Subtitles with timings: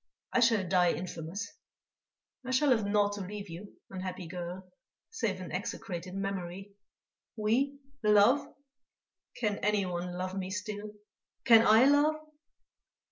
[0.33, 1.53] I shall die infamous;
[2.43, 4.67] I shall have naught to leave you, unhappy girl,
[5.11, 6.73] save an execrated memory....
[7.35, 8.51] We, love?
[9.37, 10.95] Can anyone love me still?...
[11.45, 12.15] Can I love?"